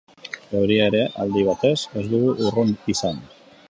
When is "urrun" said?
2.49-2.77